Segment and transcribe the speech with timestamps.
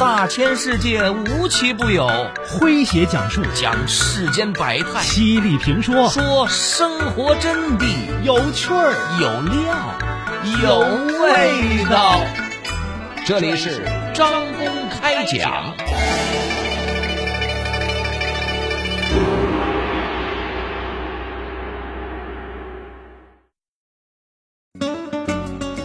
[0.00, 2.08] 大千世界无奇不有，
[2.48, 3.42] 诙谐讲述。
[3.54, 6.08] 讲世间百态，犀利评说。
[6.08, 7.84] 说生活真谛，
[8.24, 8.94] 有趣儿。
[9.20, 9.76] 有料，
[10.62, 10.78] 有
[11.22, 12.18] 味道。
[13.26, 13.84] 这里是
[14.14, 15.76] 张公开讲。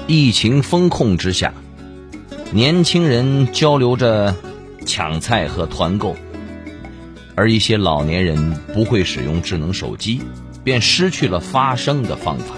[0.08, 1.54] 疫情风控之下，
[2.56, 4.34] 年轻人交流着
[4.86, 6.16] 抢菜和团购，
[7.36, 10.22] 而一些老年人不会使用智能手机，
[10.64, 12.56] 便失去了发声的方法，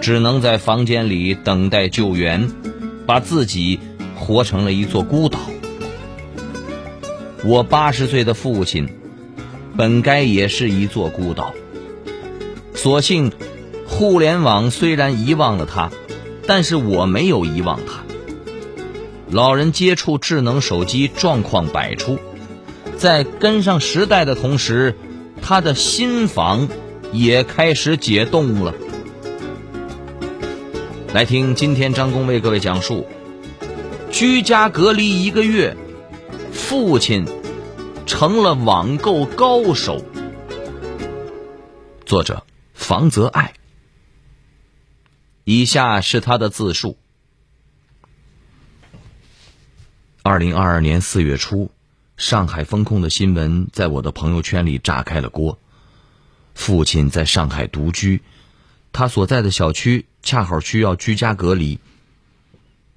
[0.00, 2.50] 只能在房间里等待救援，
[3.04, 3.78] 把自己
[4.16, 5.38] 活成了一座孤岛。
[7.44, 8.88] 我八十岁的父亲，
[9.76, 11.52] 本该也是一座孤岛，
[12.74, 13.30] 所幸
[13.86, 15.90] 互联网虽然遗忘了他。
[16.44, 18.02] 但是我没有遗忘他。
[19.32, 22.18] 老人接触智能手机状况百出，
[22.98, 24.94] 在跟上时代的同时，
[25.40, 26.68] 他的心房
[27.12, 28.74] 也开始解冻了。
[31.14, 33.06] 来听今天张工为各位讲述：
[34.10, 35.78] 居家隔离一个月，
[36.52, 37.26] 父亲
[38.04, 40.04] 成了网购高手。
[42.04, 42.44] 作者：
[42.74, 43.54] 房泽爱。
[45.44, 46.98] 以下是他的自述：
[50.24, 51.72] 二零二二年四月初，
[52.16, 55.58] 上海封控的新闻在我的朋友圈里炸开了锅。
[56.54, 58.22] 父亲在上海独居，
[58.92, 61.80] 他所在的小区恰好需要居家隔离。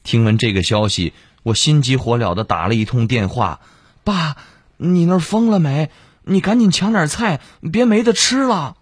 [0.04, 3.60] 听闻这个消息，我心急火燎的打了一通电话
[4.06, 4.38] ：“爸，
[4.78, 5.90] 你那儿封了没？
[6.26, 7.42] 你赶紧抢点菜，
[7.74, 8.78] 别没得吃了。”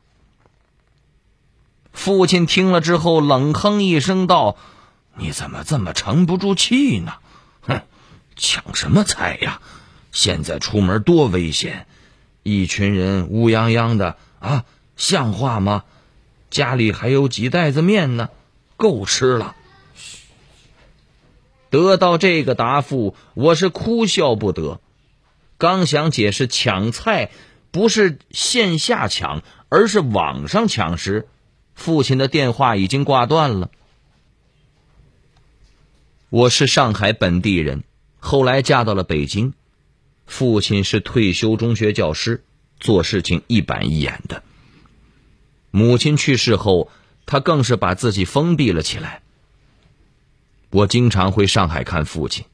[1.93, 4.57] 父亲听了之后，冷哼一声道
[5.15, 7.13] ：“你怎么这么沉不住气呢？
[7.61, 7.83] 哼，
[8.35, 9.61] 抢什么菜呀？
[10.11, 11.87] 现在出门多危险！
[12.43, 15.83] 一群人乌泱泱的啊，像话吗？
[16.49, 18.29] 家里还有几袋子面呢，
[18.77, 19.55] 够吃了。”
[21.71, 24.79] 得到这个答复，我是哭笑不得。
[25.57, 27.31] 刚想解释抢菜
[27.71, 31.27] 不是线下抢，而是网上抢时。
[31.73, 33.71] 父亲的电话已经挂断了。
[36.29, 37.83] 我是上海本地人，
[38.25, 39.53] 后来嫁到了北京。
[40.25, 42.45] 父亲是退休中学教师，
[42.79, 44.41] 做事情一板一眼的。
[45.71, 46.89] 母亲去世后，
[47.25, 49.21] 他更是把自己封闭了起来。
[50.69, 52.45] 我经常回上海看父亲，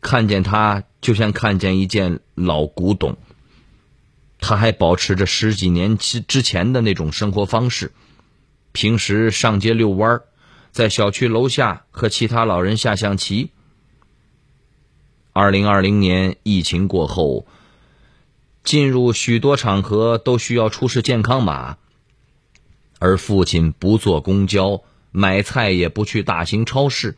[0.00, 3.16] 看见他就像看见一件老古董。
[4.40, 7.92] 他还保持着十几年之之前的那种生活方式。
[8.72, 10.22] 平时上街遛弯儿，
[10.72, 13.52] 在小区楼下和其他老人下象棋。
[15.40, 17.46] 二零二零年疫情过后，
[18.62, 21.78] 进入许多场合都需要出示健康码，
[22.98, 27.16] 而父亲不坐公交，买菜也不去大型超市，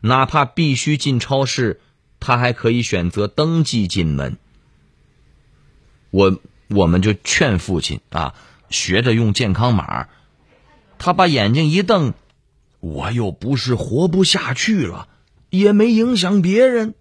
[0.00, 1.80] 哪怕必须进超市，
[2.18, 4.36] 他还可以选择登记进门。
[6.10, 6.40] 我
[6.70, 8.34] 我们就劝父亲啊，
[8.68, 10.08] 学着用健康码。
[10.98, 12.14] 他把眼睛一瞪，
[12.80, 15.06] 我又不是活不下去了，
[15.50, 16.94] 也没影响别人。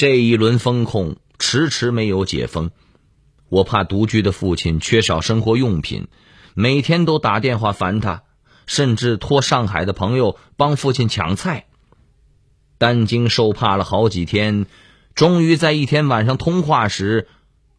[0.00, 2.70] 这一轮风控迟迟没有解封，
[3.50, 6.08] 我怕独居的父亲缺少生活用品，
[6.54, 8.22] 每天都打电话烦他，
[8.64, 11.66] 甚至托上海的朋友帮父亲抢菜。
[12.78, 14.64] 担惊受怕了好几天，
[15.14, 17.28] 终于在一天晚上通话时，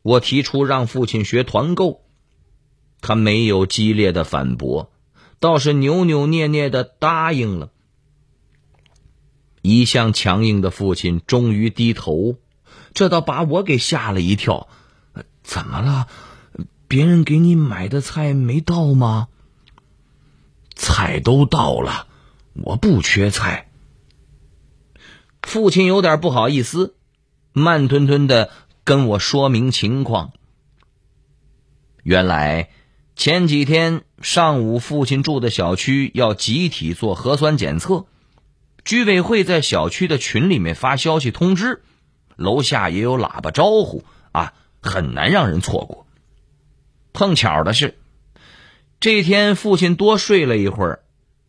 [0.04, 2.04] 我提出让父亲学团购。
[3.02, 4.92] 他没有激烈的反驳，
[5.40, 7.72] 倒是扭扭捏捏的答应了。
[9.62, 12.36] 一向强硬的父亲终于低头，
[12.94, 14.68] 这倒把我给吓了一跳。
[15.44, 16.08] 怎么了？
[16.88, 19.28] 别人给你买的菜没到吗？
[20.76, 22.08] 菜都到了，
[22.54, 23.70] 我不缺菜。
[25.42, 26.96] 父亲有点不好意思，
[27.54, 28.50] 慢吞吞的
[28.84, 30.34] 跟我说明情况。
[32.04, 32.70] 原来。
[33.14, 38.06] 前几天上午，父亲住的小区要集体做核酸检测，
[38.84, 41.84] 居委会在小区的群里面发消息通知，
[42.36, 46.06] 楼下也有喇叭招呼啊，很难让人错过。
[47.14, 47.98] 碰巧的是，
[49.00, 51.04] 这天父亲多睡了一会儿，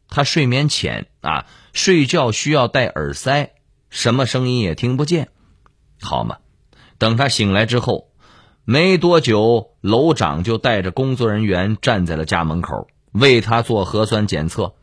[0.09, 3.53] 他睡眠浅啊，睡觉需要戴耳塞，
[3.91, 5.29] 什么声音也听不见。
[6.01, 6.39] 好嘛，
[6.99, 8.09] 等他醒来之后。
[8.65, 14.77] 没多久，楼长就带着工作人员站在了家门口，为他做核酸检测。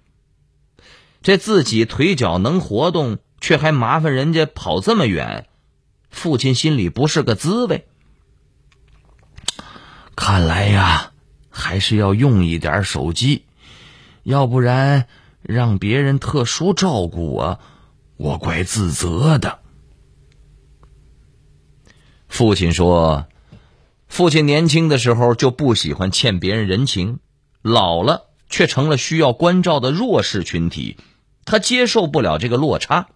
[1.21, 5.47] 这自己腿脚能活动，却还麻烦人家跑这么远，
[6.09, 7.87] 父亲心里不是个滋味。
[10.15, 11.11] 看来呀，
[11.49, 13.45] 还是要用一点手机，
[14.23, 15.07] 要不然
[15.41, 17.59] 让别人特殊照顾我，
[18.17, 19.59] 我怪自责的。
[22.27, 23.27] 父亲说
[24.07, 27.19] ：“父亲年轻的时候就不喜欢欠别人人情，
[27.61, 30.97] 老了却成了需要关照的弱势群体，
[31.45, 33.07] 他接受不了这个落差。”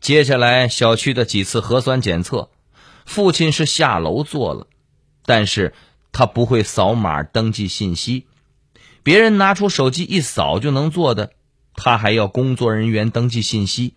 [0.00, 2.50] 接下来小区的几次核酸检测，
[3.04, 4.66] 父亲是下楼做了。
[5.26, 5.72] 但是
[6.12, 8.26] 他不会扫码登记信息，
[9.02, 11.30] 别人拿出手机一扫就能做的，
[11.74, 13.94] 他还要工作人员登记信息。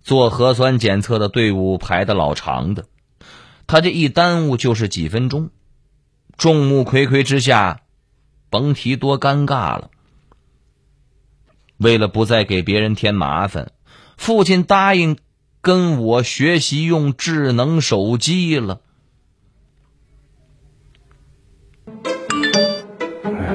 [0.00, 2.86] 做核酸检测的队伍排的老长的，
[3.66, 5.50] 他这一耽误就是几分钟。
[6.36, 7.80] 众目睽睽之下，
[8.52, 9.90] 甭提多尴尬了。
[11.78, 13.72] 为了不再给别人添麻烦，
[14.18, 15.16] 父亲答应
[15.62, 18.82] 跟我学习用智能手机了。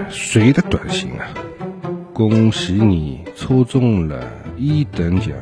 [0.10, 1.28] 谁的短信啊？
[2.12, 4.28] 恭喜你抽中了
[4.58, 5.36] 一等奖，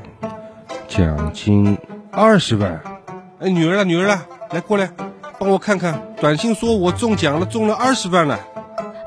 [0.89, 1.77] 奖金
[2.11, 2.83] 二十万！
[3.39, 4.91] 哎，女儿啊，女儿啊，来过来，
[5.39, 8.37] 帮我看看，短信说我中奖了，中了二十万了。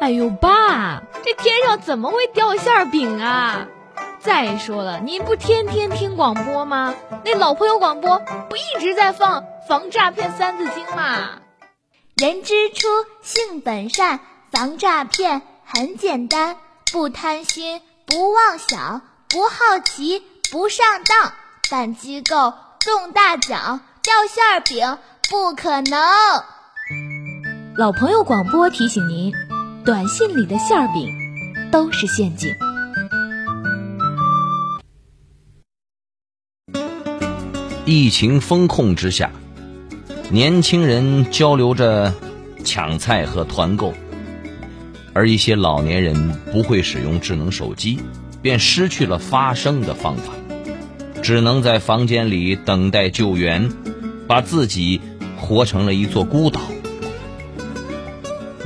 [0.09, 3.67] 哎呦，爸，这天上怎么会掉馅饼啊？
[4.19, 6.95] 再说了，您不天天听广播吗？
[7.27, 8.19] 那老朋友广播
[8.49, 11.41] 不一直在放防诈骗三字经吗？
[12.17, 12.89] 人之初，
[13.21, 14.21] 性本善。
[14.51, 16.57] 防诈骗很简单，
[16.91, 21.35] 不贪心，不妄想，不好奇，不上当，
[21.71, 24.97] 办机构中大奖，掉馅饼
[25.29, 26.01] 不可能。
[27.77, 29.33] 老朋友广播提醒您：
[29.89, 31.11] 短信里的馅饼
[31.73, 32.55] 都是陷阱。
[37.87, 39.31] 疫情风控之下，
[40.31, 42.13] 年轻人交流着
[42.65, 43.95] 抢菜和团购。
[45.15, 47.99] 而一些老年人不会使用智能手机，
[48.43, 50.35] 便失去了发声的方法，
[51.23, 53.71] 只能在房间里等待救援，
[54.27, 55.01] 把自己
[55.39, 56.61] 活成了一座孤岛。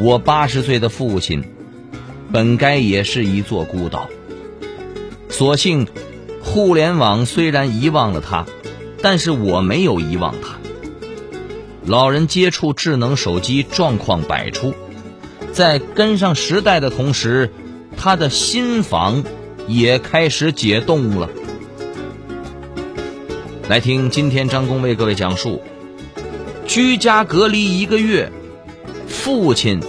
[0.03, 1.45] 我八十岁的父亲，
[2.33, 4.09] 本该也是一座孤岛。
[5.29, 5.87] 所幸，
[6.41, 8.45] 互联网虽然遗忘了他，
[9.01, 10.59] 但是我没有遗忘他。
[11.87, 14.75] 老人接触智能手机，状况百出。
[15.53, 17.53] 在跟上时代的同时，
[17.97, 19.23] 他的心房
[19.69, 21.31] 也开始解冻了。
[23.69, 25.63] 来听今天张工为各位讲述：
[26.67, 28.33] 居家隔离一个月，
[29.07, 29.81] 父亲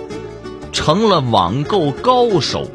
[0.74, 2.68] 成了网购高手。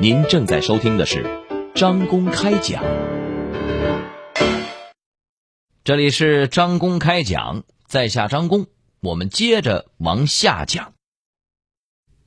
[0.00, 1.24] 您正在收听的是
[1.72, 2.82] 张公开讲，
[5.84, 7.62] 这里是张公开讲。
[7.86, 8.66] 在下张工，
[9.00, 10.92] 我们接着往下讲。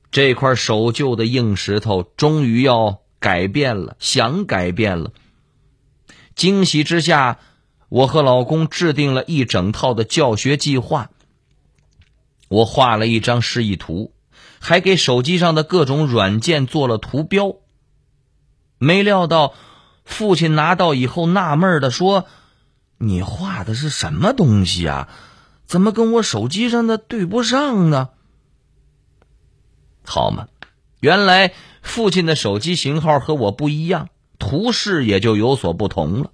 [0.10, 5.12] 这块守旧的硬石头终于要改变了，想改变了。
[6.34, 7.40] 惊喜之下，
[7.90, 11.10] 我和老公制定了一整套的教学计划。
[12.48, 14.14] 我画了一张示意图，
[14.60, 17.56] 还给手机上的各种软件做了图标。
[18.78, 19.54] 没料到，
[20.06, 22.26] 父亲拿到以后纳闷的说
[22.98, 25.10] ：“你画的是什么东西啊？”
[25.68, 28.10] 怎么跟我手机上的对不上呢？
[30.04, 30.48] 好嘛，
[31.00, 31.54] 原来
[31.84, 36.32] 父亲的手机型号和我不一样，图示也就有所不同了。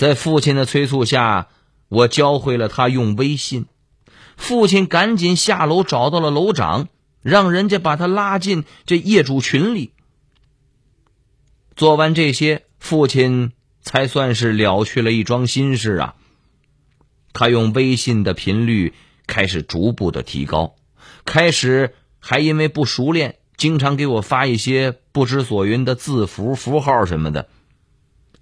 [0.00, 1.48] 在父亲的催促下，
[1.90, 3.66] 我教会了他用微信。
[4.38, 6.88] 父亲赶紧下楼找到了楼长，
[7.20, 9.92] 让人家把他拉进这业主群里。
[11.76, 13.52] 做完这些，父亲
[13.82, 16.14] 才算是了却了一桩心事啊。
[17.34, 18.94] 他用微信的频率
[19.26, 20.76] 开始逐步的提高，
[21.26, 27.50] 开始还因为不熟练，经常给我发一些不知所云的字符、符号什么的。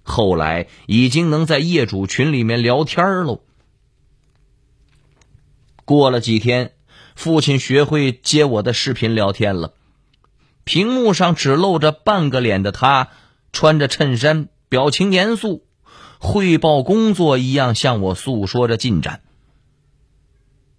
[0.09, 3.41] 后来已经能在业主群里面聊天喽。
[5.85, 6.73] 过了几天，
[7.15, 9.73] 父亲学会接我的视频聊天了，
[10.63, 13.09] 屏幕上只露着半个脸的他，
[13.53, 15.63] 穿着衬衫，表情严肃。
[16.17, 19.21] 汇报工作一样向我诉说着进展。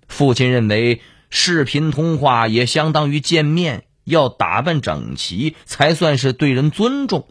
[0.09, 7.29] 父亲认为视频通话也相当于见面，要打扮整齐才算是对人尊重。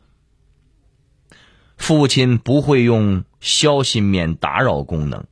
[1.79, 5.23] 父亲不会用消息免打扰功能，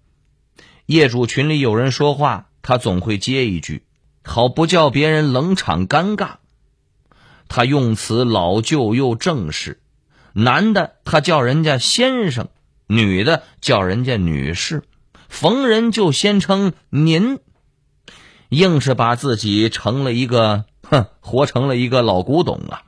[0.87, 3.83] 业主群里有人说话，他总会接一句，
[4.23, 6.37] 好不叫别人冷场尴尬。
[7.47, 9.73] 他用词老旧又正式；
[10.33, 12.47] 男的他叫人家先生，
[12.87, 14.83] 女的叫人家女士，
[15.29, 17.39] 逢人就先称您，
[18.49, 22.83] 硬是把自己成了一个哼，活成了一个老古董啊。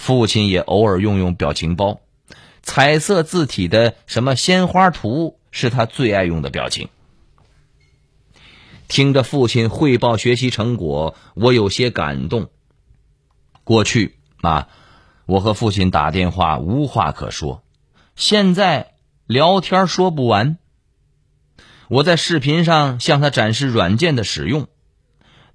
[0.00, 2.00] 父亲也偶尔用用表情包，
[2.62, 6.88] 彩色字体的什么鲜花图是他最爱用的表情。
[8.88, 12.48] 听着父亲汇报学习成果，我有些感动。
[13.62, 14.68] 过去啊，
[15.26, 17.62] 我和父亲打电话无话可说，
[18.16, 18.94] 现在
[19.26, 20.56] 聊天说不完。
[21.88, 24.66] 我在视频上向他展示软件的使用，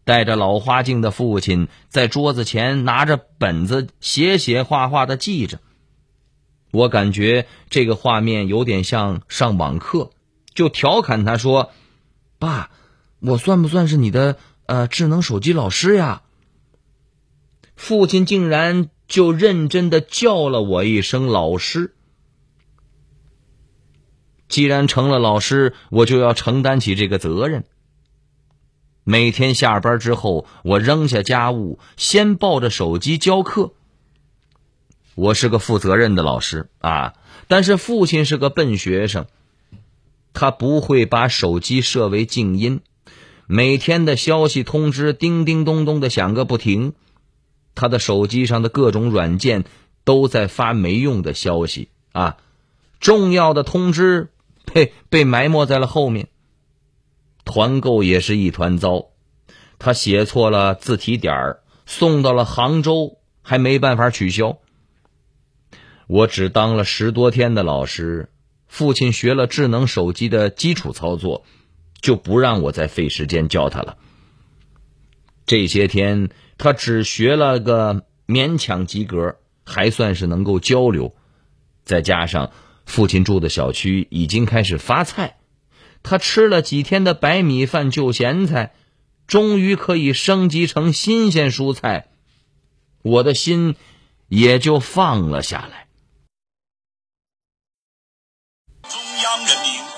[0.05, 5.59] 戴着老花镜的父亲在桌子前拿着本子写写画画的记着。
[6.71, 10.12] 我感觉这个画面有点像上网课，
[10.53, 11.71] 就调侃他说
[12.39, 12.71] ：“爸。”
[13.21, 16.21] 我算不算是你的呃智能手机老师呀？
[17.75, 21.95] 父亲竟然就认真的叫了我一声老师。
[24.47, 27.65] 既然成了老师，我就要承担起这个责任。
[29.07, 33.71] 每天下班之后，我扔下家务，先抱着手机教课。
[35.13, 37.13] 我是个负责任的老师啊，
[37.47, 39.27] 但是父亲是个笨学生，
[40.33, 42.81] 他不会把手机设为静音。
[43.45, 46.93] 每天的消息通知叮叮咚咚的响个不停，
[47.75, 49.65] 他的手机上的各种软件
[50.03, 52.38] 都在发没用的消息啊，
[53.00, 54.29] 重要的通知
[54.74, 56.27] 被被埋没在了后面。
[57.45, 59.11] 团购也是一团糟，
[59.79, 64.57] 他写错了字体点儿，送到了杭州还没办法取消。
[66.07, 68.29] 我只当了十多天的老师，
[68.67, 71.45] 父亲学了智能手机的基础操作。
[72.01, 73.97] 就不让我再费时间教他了。
[75.47, 81.15] 这些天他只学了个勉强及格，还算是能够交流。
[81.83, 82.51] 再加上
[82.85, 85.37] 父亲住的小区已经开始发菜，
[86.05, 88.74] 他吃了几天的白米饭旧咸菜，
[89.27, 92.07] 终于可以升级成新鲜蔬菜，
[93.01, 93.75] 我的心
[94.29, 95.88] 也就放了下来。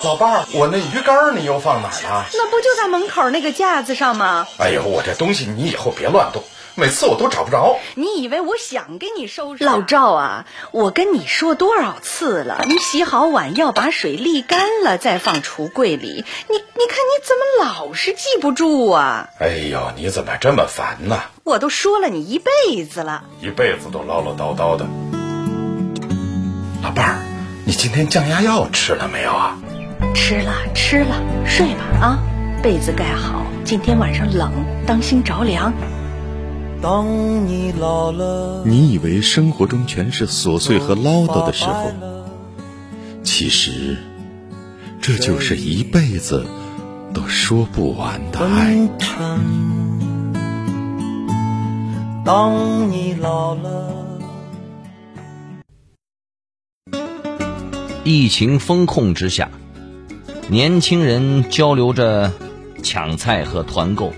[0.04, 2.26] 老伴儿，我那鱼竿你又放哪儿了？
[2.34, 4.48] 那不就在门口那个架子上吗？
[4.58, 6.42] 哎呦，我这东西你以后别乱动，
[6.80, 7.80] 每次我都找不着。
[7.96, 9.64] 你以为我想给你收拾？
[9.64, 16.08] 老赵啊，我跟你说多少次了，你洗好碗要把水沥干了再放橱柜里。
[16.08, 19.28] 你你看你怎么老是记不住啊？
[19.40, 21.20] 哎呦，你怎么这么烦呢？
[21.44, 24.86] 我都说了你一辈子了，一辈子都唠唠叨叨的。
[26.84, 27.26] 老伴儿，
[27.66, 29.58] 你今天降压药吃了没有啊？
[30.14, 32.20] 吃了吃了，睡吧啊，
[32.62, 33.42] 被子盖好。
[33.66, 34.52] 今天晚上冷，
[34.86, 35.74] 当心着凉。
[36.80, 41.92] 当你老了，你以为生活中全是琐碎和唠叨的时候，
[43.24, 43.98] 其实
[45.02, 46.46] 这就是一辈子
[47.14, 48.90] 都说不完的爱。
[52.24, 53.94] 当你老了，
[58.04, 59.50] 疫情风控之下。
[60.50, 62.32] 年轻人交流着
[62.82, 64.14] 抢菜和团购，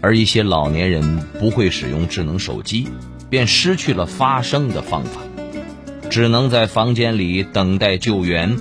[0.00, 2.88] 而一些老年人不会使用智能手机，
[3.28, 5.20] 便失去了发声的方法，
[6.10, 8.56] 只能在房间里等待救援，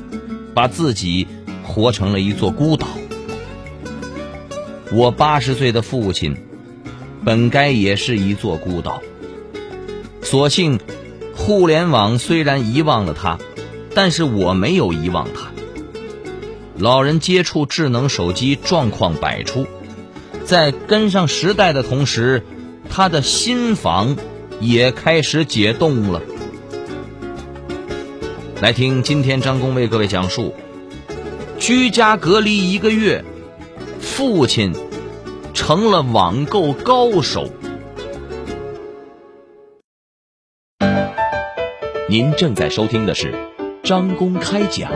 [0.53, 1.27] 把自己
[1.63, 2.87] 活成了一座孤岛。
[4.91, 6.37] 我八十岁的父亲，
[7.23, 9.01] 本该也是一座孤岛，
[10.21, 10.79] 所幸
[11.35, 13.37] 互联网虽然遗忘了他，
[13.93, 15.51] 但是我没有遗忘他。
[16.77, 19.65] 老人接触智能手机状况百出，
[20.45, 22.43] 在跟上时代的同时，
[22.87, 24.15] 他的心房
[24.59, 26.21] 也开始解冻了。
[28.61, 30.53] 来听今天张工为各位讲述：
[31.57, 33.25] 居家隔离一个月，
[33.99, 34.71] 父亲
[35.55, 37.49] 成了网购高手。
[42.07, 43.33] 您正在收听的是
[43.83, 44.91] 张公开讲。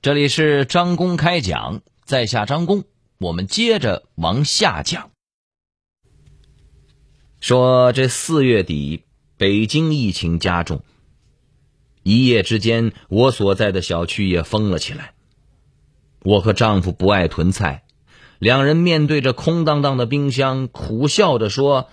[0.00, 2.84] 这里是张公开讲，在下张公，
[3.16, 5.10] 我们接着往下讲。
[7.40, 9.04] 说这四月底，
[9.38, 10.82] 北京疫情加重，
[12.02, 15.14] 一夜之间，我所在的小区也封了起来。
[16.20, 17.84] 我和丈夫不爱囤菜，
[18.38, 21.88] 两人面对着空荡荡的冰箱，苦笑着说：“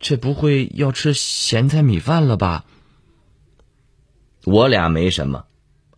[0.00, 2.64] 这不会要吃咸菜米饭了吧？”
[4.46, 5.44] 我俩没什么。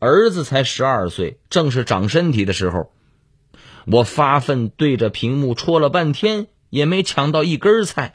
[0.01, 2.93] 儿子才十二岁，正是长身体的时候。
[3.87, 8.15] 我发愤对着屏幕戳了半天，也没抢到一根菜。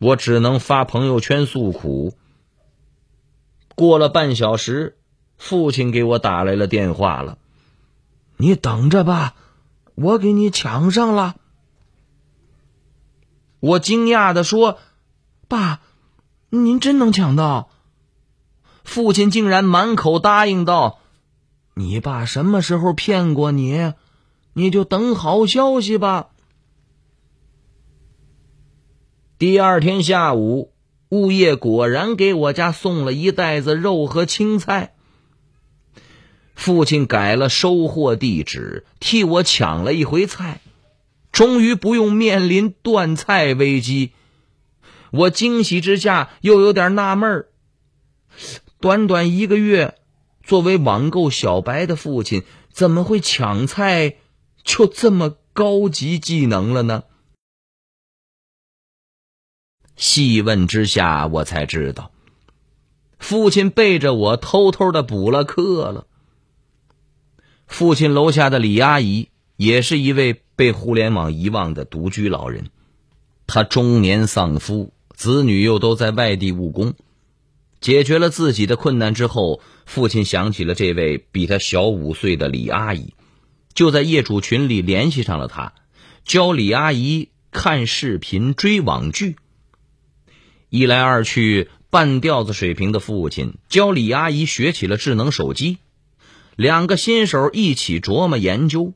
[0.00, 2.14] 我只能发朋友圈诉苦。
[3.74, 4.98] 过了半小时，
[5.36, 7.38] 父亲给我打来了电话了。
[8.36, 9.34] 你等着吧，
[9.94, 11.36] 我给你抢上了。
[13.60, 14.78] 我惊讶的说
[15.48, 15.80] ：“爸，
[16.50, 17.70] 您真能抢到？”
[18.84, 20.98] 父亲竟然满口答应道
[21.74, 23.94] ：“你爸什么时候骗过你？
[24.54, 26.30] 你就等好消息吧。”
[29.36, 30.72] 第二天下午，
[31.10, 34.94] 物业果然给我家送了一袋子肉和青菜。
[36.54, 40.60] 父亲改了收货地址，替我抢了一回菜，
[41.32, 44.12] 终于不用面临断菜危机。
[45.10, 47.48] 我惊喜之下又有点纳闷儿。
[48.80, 49.98] 短短一个月，
[50.44, 54.16] 作为网购小白的父亲，怎么会抢菜
[54.64, 57.04] 就这么高级技能了呢？
[59.94, 62.10] 细问之下，我才知道，
[63.18, 66.06] 父亲背着我偷偷的补了课了。
[67.66, 72.70] 父亲楼下的李阿姨也是一位被互联网遗忘的独居老人，
[73.46, 76.94] 她中年丧夫，子女又都在外地务工。
[77.80, 83.14] 解决了自己的困难之后，父亲想起了这位比他小五岁的李阿姨，
[83.74, 85.72] 就在业主群里联系上了他，
[86.24, 89.36] 教李阿姨看视频、追网剧。
[90.68, 95.78] 一来二去，半吊子水平的父亲教李阿姨学起了智能手机，
[96.56, 98.94] 两个新手一起琢磨研究。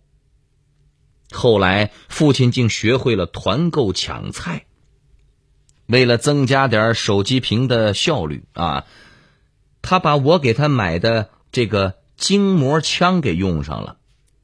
[1.31, 4.65] 后来，父亲竟学会了团购抢菜。
[5.87, 8.85] 为了增加点手机屏的效率啊，
[9.83, 13.97] 他把我给他买的这个筋膜枪给用上了，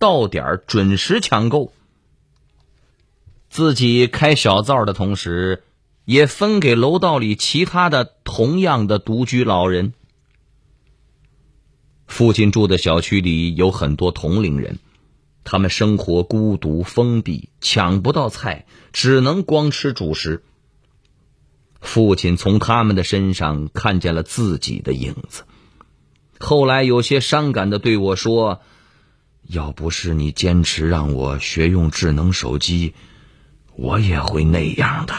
[0.04, 1.72] 到点准时抢购。
[3.48, 5.64] 自己开小灶的同时，
[6.04, 9.94] 也分给楼道里其他的同样的独居老人。
[12.06, 14.78] 父亲住的小区里有很多同龄人，
[15.42, 20.42] 他们生活孤独封闭，抢不到菜，只能光吃主食。
[21.80, 25.44] 父亲从他们的身上看见了自己的影子，
[26.38, 28.60] 后来有些伤感的对我说
[29.46, 32.94] ：“要不是你坚持让我学用智能手机，
[33.76, 35.14] 我也会那样的。”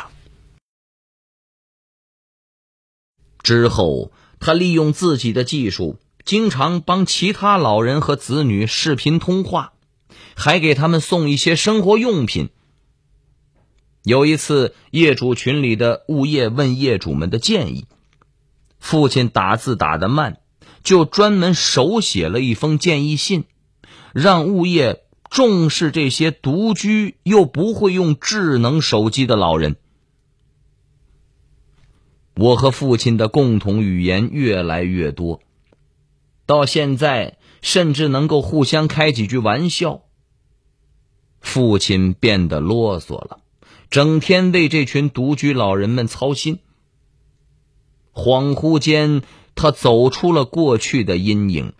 [3.43, 9.73] 之后，他利用自己的技术，经常帮其他老人和子女视频通话，
[10.35, 12.49] 还给他们送一些生活用品。
[14.01, 17.85] 有一次，业主群里的物业问业主们的建议，
[18.79, 20.39] 父亲打字打得慢，
[20.83, 23.45] 就专门手写了一封建议信，
[24.15, 29.75] 让物业重视这些独居又不会用智能手机的老人。
[32.33, 35.41] 我和父亲的共同语言越来越多，
[36.45, 40.03] 到现在甚至能够互相开几句玩笑。
[41.41, 43.39] 父亲变得啰嗦了。
[43.89, 46.59] 整天为这群独居老人们操心。
[48.13, 49.23] 恍惚间，
[49.55, 51.73] 他走出了过去的阴影，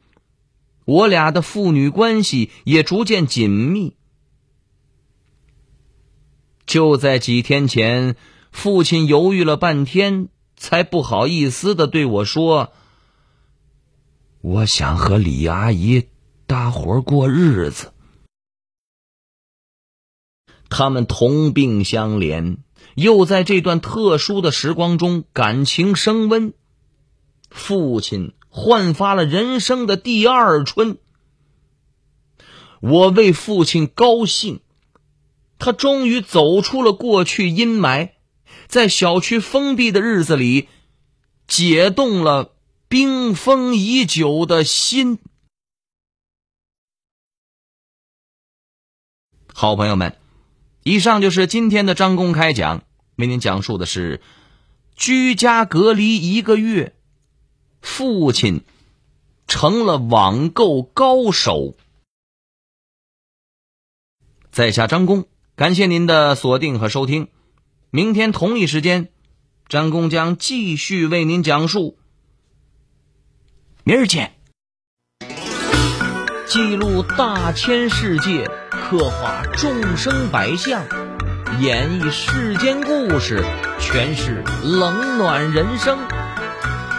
[0.86, 3.96] 我俩的父女关系也逐渐紧密。
[6.66, 8.16] 就在几天前，
[8.52, 12.72] 父亲犹豫了半天，才不好意思的对我说
[14.42, 16.08] ：“我想和李阿姨
[16.48, 17.92] 搭伙过日子。”
[20.70, 22.58] 他们同病相怜，
[22.96, 26.54] 又在这段特殊的时光中感情升温。
[27.52, 30.98] 父亲焕发了人生的第二春。
[32.80, 34.62] 我为父亲高兴，
[35.60, 38.12] 他终于走出了过去阴霾，
[38.68, 40.70] 在小区封闭的日子里，
[41.48, 42.56] 解冻了
[42.88, 45.20] 冰封已久的心。
[49.54, 50.18] 好朋友们。
[50.84, 52.84] 以上就是今天的张公开讲，
[53.18, 54.22] 为您讲述的是
[54.96, 56.95] 居家隔离一个月，
[57.86, 58.64] 父亲
[59.48, 61.76] 成了网购高手。
[64.52, 67.30] 在下张工，感谢您的锁定和收听。
[67.92, 69.10] 明天同一时间，
[69.70, 71.98] 张工将继续为您讲述。
[73.84, 74.34] 明儿见。
[76.48, 78.50] 记录大千世界。
[78.88, 80.86] 刻画众生百相，
[81.60, 83.44] 演绎世间故事，
[83.80, 85.98] 诠释冷暖人生，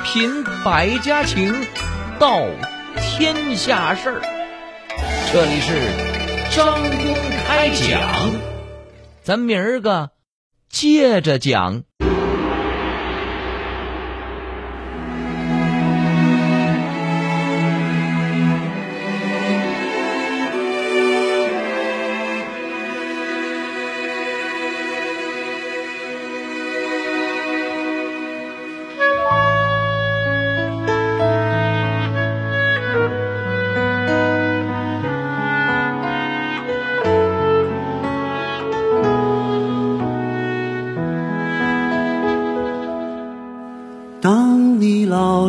[0.07, 1.53] 品百家情，
[2.21, 2.47] 道
[2.97, 4.23] 天下事儿。
[5.33, 7.15] 这里是张公
[7.45, 8.33] 开讲。
[9.25, 10.11] 咱明儿个
[10.71, 11.83] 接着讲。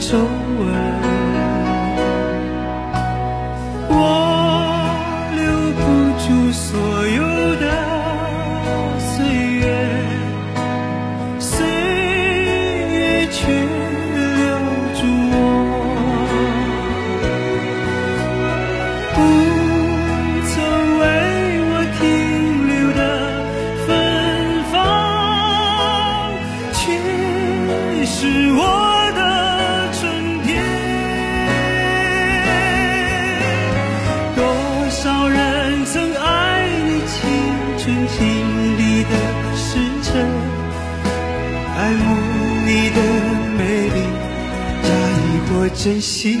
[0.00, 0.18] 皱
[0.58, 0.93] 纹
[42.04, 42.10] 慕
[42.66, 42.98] 你的
[43.58, 43.98] 美丽
[44.82, 44.88] 假
[45.18, 46.40] 意或真心。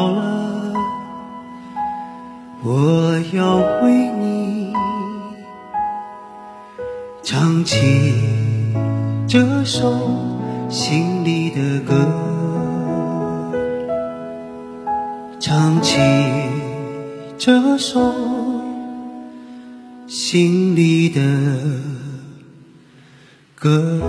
[2.73, 4.73] 我要为你。
[7.21, 8.13] 唱起
[9.27, 9.91] 这首
[10.69, 11.93] 心里的歌，
[15.37, 15.97] 唱起
[17.37, 17.99] 这首
[20.07, 21.21] 心里的
[23.53, 23.99] 歌。